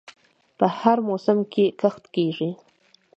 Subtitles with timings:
[0.57, 2.49] په هر موسم کې کښت کیږي.